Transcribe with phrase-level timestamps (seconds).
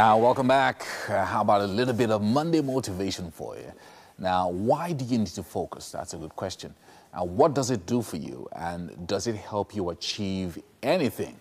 [0.00, 0.86] Uh, welcome back.
[1.10, 3.70] Uh, how about a little bit of Monday motivation for you?
[4.18, 5.90] Now, why do you need to focus?
[5.92, 6.74] That's a good question.
[7.12, 8.48] Now, what does it do for you?
[8.56, 11.36] And does it help you achieve anything?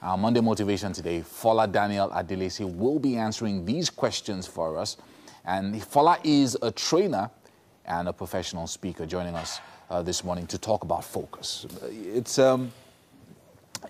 [0.00, 4.96] Our Monday motivation today, Fola Daniel Adelesi will be answering these questions for us.
[5.44, 7.30] And Fola is a trainer
[7.84, 11.66] and a professional speaker joining us uh, this morning to talk about focus.
[11.90, 12.72] It's, um,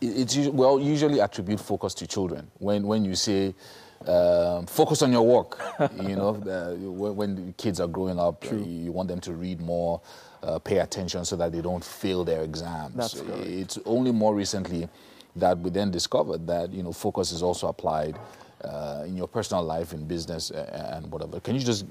[0.00, 2.50] it's well, usually attribute focus to children.
[2.58, 3.54] When, when you say,
[4.08, 5.60] uh, focus on your work,
[6.02, 9.60] you know, uh, when, when kids are growing up, uh, you want them to read
[9.60, 10.00] more,
[10.42, 12.94] uh, pay attention so that they don't fail their exams.
[12.94, 14.88] That's It's only more recently
[15.36, 18.18] that we then discovered that, you know, focus is also applied
[18.64, 21.38] uh, in your personal life, in business, and whatever.
[21.40, 21.84] Can you just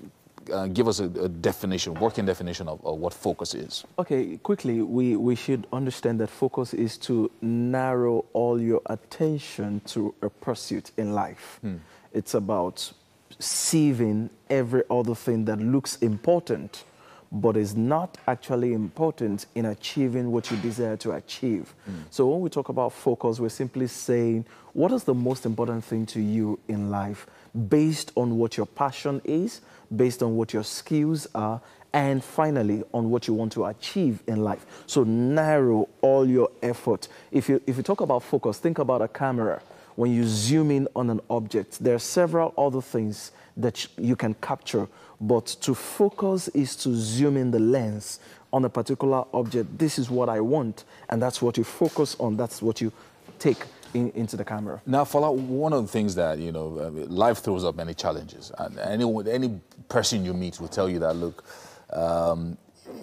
[0.49, 3.83] uh, give us a, a, definition, working definition of, of, what focus is.
[3.97, 10.13] Okay, quickly, we, we should understand that focus is to narrow all your attention to
[10.21, 11.59] a pursuit in life.
[11.61, 11.75] Hmm.
[12.13, 12.91] It's about
[13.39, 16.83] sieving every other thing that looks important
[17.31, 21.73] but is not actually important in achieving what you desire to achieve.
[21.89, 22.03] Mm.
[22.09, 26.05] So when we talk about focus, we're simply saying, what is the most important thing
[26.07, 27.27] to you in life
[27.69, 29.61] based on what your passion is,
[29.95, 31.61] based on what your skills are,
[31.93, 34.83] and finally on what you want to achieve in life.
[34.85, 37.07] So narrow all your effort.
[37.31, 39.61] If you, if you talk about focus, think about a camera.
[39.97, 44.35] When you zoom in on an object, there are several other things that you can
[44.35, 44.87] capture,
[45.19, 48.19] but to focus is to zoom in the lens
[48.53, 49.75] on a particular object.
[49.79, 52.37] This is what I want, and that's what you focus on.
[52.37, 52.91] That's what you
[53.39, 53.57] take
[53.95, 54.79] in, into the camera.
[54.85, 56.67] Now, Fola, one of the things that, you know,
[57.09, 58.51] life throws up many challenges.
[58.59, 59.59] And any, any
[59.89, 61.43] person you meet will tell you that, look,
[61.91, 62.55] um,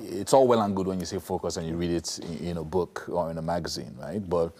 [0.05, 2.57] it's all well and good when you say focus and you read it in, in
[2.59, 4.23] a book or in a magazine, right?
[4.31, 4.53] But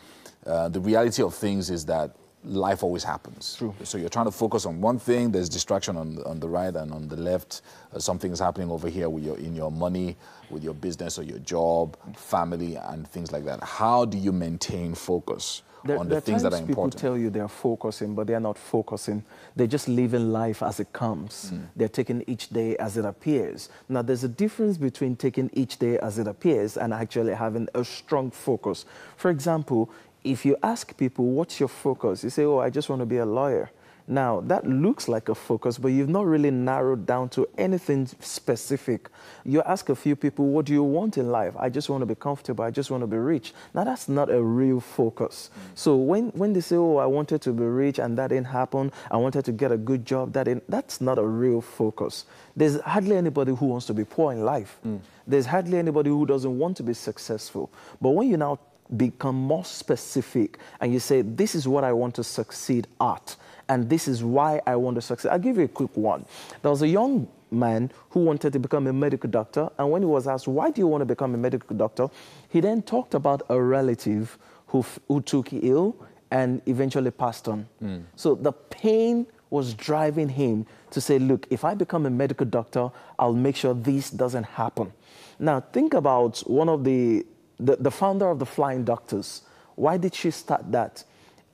[0.45, 2.11] uh, the reality of things is that
[2.45, 3.57] life always happens.
[3.57, 3.75] True.
[3.83, 6.93] So you're trying to focus on one thing, there's distraction on, on the right and
[6.93, 7.63] on the left.
[7.95, 10.17] Uh, something is happening over here with your, in your money,
[10.51, 13.63] with your business or your job, family, and things like that.
[13.63, 15.63] How do you maintain focus?
[15.85, 16.95] There, on the things that are important.
[16.95, 19.23] People tell you they're focusing, but they're not focusing.
[19.55, 21.51] They're just living life as it comes.
[21.53, 21.67] Mm.
[21.77, 23.69] They're taking each day as it appears.
[23.91, 27.85] Now, there's a difference between taking each day as it appears and actually having a
[27.85, 28.87] strong focus.
[29.19, 29.91] For example,
[30.25, 32.25] if you ask people, what's your focus?
[32.25, 33.71] You say, oh, I just want to be a lawyer.
[34.07, 39.09] Now, that looks like a focus, but you've not really narrowed down to anything specific.
[39.47, 41.55] You ask a few people, what do you want in life?
[41.59, 42.65] I just want to be comfortable.
[42.65, 43.55] I just want to be rich.
[43.73, 45.49] Now, that's not a real focus.
[45.49, 45.61] Mm.
[45.75, 48.93] So when, when they say, oh, I wanted to be rich and that didn't happen,
[49.11, 52.27] I wanted to get a good job, that didn't, that's not a real focus.
[52.55, 54.77] There's hardly anybody who wants to be poor in life.
[54.87, 55.01] Mm.
[55.27, 57.73] There's hardly anybody who doesn't want to be successful.
[58.03, 58.59] But when you now
[58.97, 63.37] become more specific and you say, this is what I want to succeed at
[63.69, 65.31] and this is why I want to succeed.
[65.31, 66.25] I'll give you a quick one.
[66.63, 70.07] There was a young man who wanted to become a medical doctor, and when he
[70.07, 72.09] was asked, why do you want to become a medical doctor?
[72.49, 75.97] He then talked about a relative who, who took ill
[76.31, 77.67] and eventually passed on.
[77.83, 78.03] Mm.
[78.17, 82.91] So the pain was driving him to say, look, if I become a medical doctor,
[83.19, 84.93] I'll make sure this doesn't happen.
[85.39, 87.25] Now, think about one of the,
[87.59, 89.43] the, the founder of the Flying Doctors.
[89.77, 91.05] Why did she start that?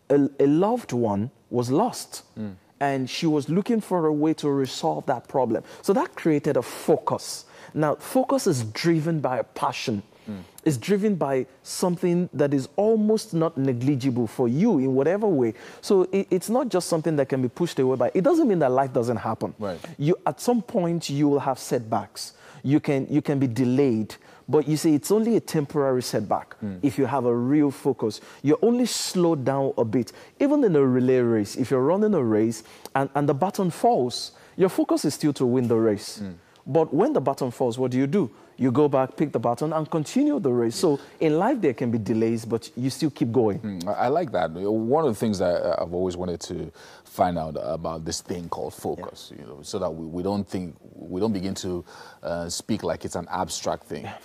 [0.08, 2.22] A, a loved one was lost.
[2.38, 2.54] Mm.
[2.80, 5.64] And she was looking for a way to resolve that problem.
[5.82, 7.44] So that created a focus.
[7.74, 10.02] Now, focus is driven by a passion.
[10.28, 10.42] Mm.
[10.64, 15.54] It's driven by something that is almost not negligible for you in whatever way.
[15.80, 18.10] So it, it's not just something that can be pushed away by.
[18.14, 19.54] It doesn't mean that life doesn't happen.
[19.58, 19.78] Right.
[19.98, 22.34] You at some point you will have setbacks.
[22.62, 24.14] You can you can be delayed.
[24.50, 26.80] But you see, it's only a temporary setback mm.
[26.82, 28.20] if you have a real focus.
[28.42, 30.12] You're only slowed down a bit.
[30.40, 32.64] Even in a relay race, if you're running a race
[32.96, 36.18] and, and the baton falls, your focus is still to win the race.
[36.20, 36.34] Mm.
[36.66, 38.28] But when the baton falls, what do you do?
[38.56, 40.76] You go back, pick the baton, and continue the race.
[40.76, 43.60] So in life, there can be delays, but you still keep going.
[43.60, 44.50] Mm, I like that.
[44.50, 46.70] One of the things that I've always wanted to
[47.04, 49.40] find out about this thing called focus, yeah.
[49.40, 51.84] you know, so that we, we don't think, we don't begin to
[52.22, 54.04] uh, speak like it's an abstract thing.
[54.04, 54.18] Yeah.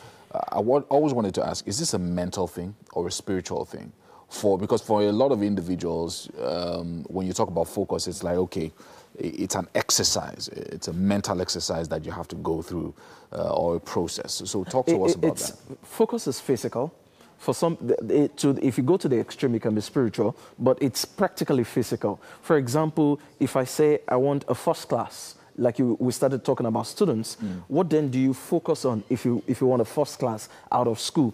[0.52, 3.92] I always wanted to ask, is this a mental thing or a spiritual thing?
[4.30, 8.38] For Because for a lot of individuals, um, when you talk about focus, it's like,
[8.38, 8.72] okay,
[9.18, 10.48] it's an exercise.
[10.50, 12.94] It's a mental exercise that you have to go through
[13.32, 14.42] uh, or a process.
[14.46, 15.58] So talk to it, us about that.
[15.84, 16.94] Focus is physical.
[17.38, 17.78] For some,
[18.10, 21.64] it, to, if you go to the extreme, it can be spiritual, but it's practically
[21.64, 22.20] physical.
[22.42, 26.66] For example, if I say I want a first class, like you, we started talking
[26.66, 27.64] about students, mm.
[27.68, 30.88] what then do you focus on if you, if you want a first class out
[30.88, 31.34] of school?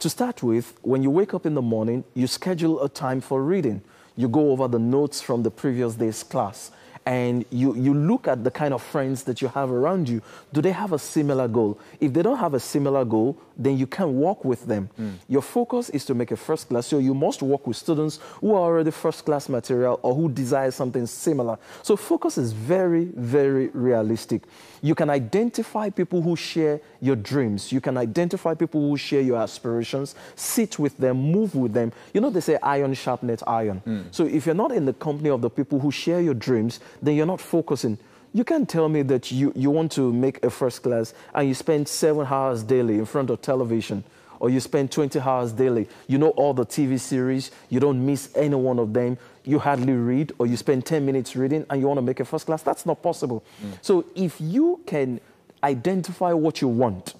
[0.00, 3.42] To start with, when you wake up in the morning, you schedule a time for
[3.42, 3.82] reading.
[4.16, 6.70] you go over the notes from the previous day's class,
[7.06, 10.20] and you, you look at the kind of friends that you have around you.
[10.52, 11.78] Do they have a similar goal?
[12.00, 14.90] If they don't have a similar goal, then you can work with them.
[15.00, 15.14] Mm.
[15.28, 18.54] Your focus is to make a first class, so you must work with students who
[18.54, 21.58] are already first class material or who desire something similar.
[21.82, 24.42] So focus is very, very realistic.
[24.82, 27.72] You can identify people who share your dreams.
[27.72, 30.14] You can identify people who share your aspirations.
[30.34, 31.92] Sit with them, move with them.
[32.12, 33.82] You know, they say iron sharpens iron.
[33.86, 34.04] Mm.
[34.10, 37.16] So if you're not in the company of the people who share your dreams, then
[37.16, 37.98] you're not focusing.
[38.32, 41.54] You can't tell me that you, you want to make a first class and you
[41.54, 44.04] spend seven hours daily in front of television
[44.40, 45.88] or you spend 20 hours daily.
[46.06, 49.94] You know all the TV series, you don't miss any one of them, you hardly
[49.94, 52.62] read, or you spend 10 minutes reading and you want to make a first class.
[52.62, 53.44] That's not possible.
[53.64, 53.78] Mm.
[53.80, 55.20] So if you can
[55.62, 57.14] identify what you want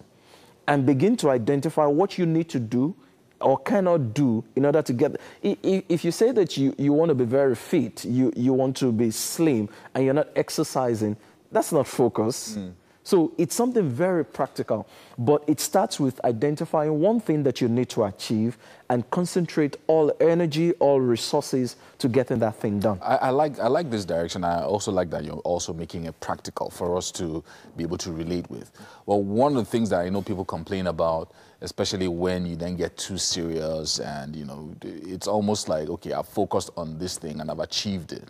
[0.68, 2.94] and begin to identify what you need to do
[3.40, 7.14] or cannot do in order to get if you say that you, you want to
[7.14, 11.16] be very fit you, you want to be slim and you're not exercising
[11.52, 12.72] that's not focus mm.
[13.06, 14.84] So it's something very practical
[15.16, 18.58] but it starts with identifying one thing that you need to achieve
[18.90, 22.98] and concentrate all energy all resources to getting that thing done.
[23.00, 24.42] I, I like i like this direction.
[24.42, 27.44] I also like that you're also making it practical for us to
[27.76, 28.72] be able to relate with.
[29.06, 32.76] Well one of the things that i know people complain about especially when you then
[32.76, 37.40] get too serious and you know it's almost like okay i've focused on this thing
[37.40, 38.24] and i've achieved it.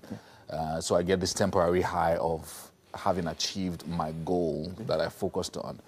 [0.51, 5.57] Uh, so i get this temporary high of having achieved my goal that i focused
[5.57, 5.79] on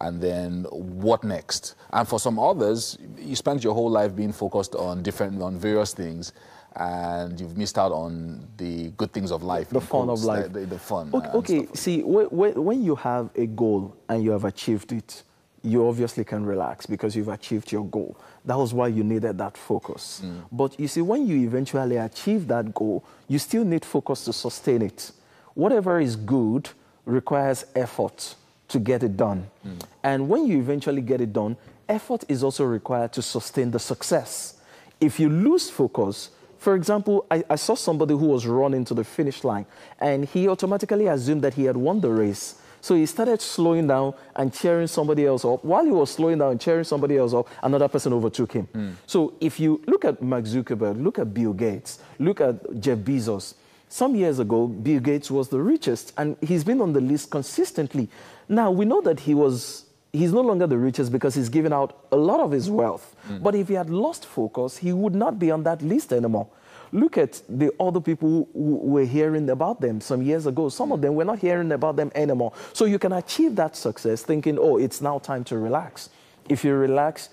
[0.00, 4.74] and then what next and for some others you spent your whole life being focused
[4.74, 6.32] on different on various things
[6.76, 9.68] and you've missed out on the good things of life.
[9.70, 10.52] The fun of life.
[10.52, 11.10] The, the, fun.
[11.12, 11.68] Okay, okay.
[11.74, 15.24] see, when, when you have a goal and you have achieved it,
[15.62, 18.16] you obviously can relax because you've achieved your goal.
[18.44, 20.22] That was why you needed that focus.
[20.24, 20.42] Mm.
[20.52, 24.82] But you see, when you eventually achieve that goal, you still need focus to sustain
[24.82, 25.10] it.
[25.58, 26.70] Whatever is good
[27.04, 28.36] requires effort
[28.68, 29.50] to get it done.
[29.66, 29.82] Mm.
[30.04, 31.56] And when you eventually get it done,
[31.88, 34.60] effort is also required to sustain the success.
[35.00, 39.02] If you lose focus, for example, I, I saw somebody who was running to the
[39.02, 39.66] finish line
[39.98, 42.54] and he automatically assumed that he had won the race.
[42.80, 45.64] So he started slowing down and cheering somebody else up.
[45.64, 48.68] While he was slowing down and cheering somebody else up, another person overtook him.
[48.72, 48.92] Mm.
[49.08, 53.54] So if you look at Mark Zuckerberg, look at Bill Gates, look at Jeff Bezos.
[53.88, 58.08] Some years ago, Bill Gates was the richest, and he's been on the list consistently.
[58.48, 62.04] Now, we know that he was he's no longer the richest because he's given out
[62.12, 63.14] a lot of his wealth.
[63.28, 63.42] Mm.
[63.42, 66.48] But if he had lost focus, he would not be on that list anymore.
[66.92, 70.70] Look at the other people who were hearing about them some years ago.
[70.70, 72.52] Some of them were not hearing about them anymore.
[72.72, 76.08] So you can achieve that success thinking, oh, it's now time to relax.
[76.48, 77.28] If you relax,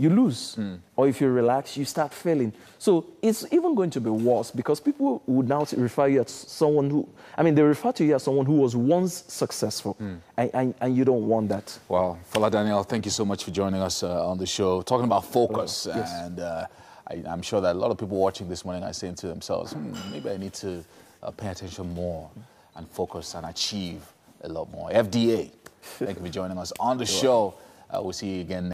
[0.00, 0.56] you lose.
[0.56, 0.78] Mm.
[0.96, 2.54] Or if you relax, you start failing.
[2.78, 6.88] So it's even going to be worse because people would now refer you as someone
[6.88, 7.06] who,
[7.36, 10.18] I mean, they refer to you as someone who was once successful, mm.
[10.38, 11.78] and, and, and, you don't want that.
[11.86, 15.04] Well, Fola Daniel, thank you so much for joining us uh, on the show, talking
[15.04, 15.86] about focus.
[15.86, 16.12] Oh, yes.
[16.24, 16.66] And uh,
[17.06, 19.72] I, am sure that a lot of people watching this morning are saying to themselves,
[19.72, 20.82] hmm, maybe I need to
[21.22, 22.30] uh, pay attention more
[22.76, 24.00] and focus and achieve
[24.42, 24.88] a lot more.
[24.90, 25.50] FDA,
[25.82, 27.54] thank you for joining us on the show.
[27.92, 28.68] Uh, we'll see you again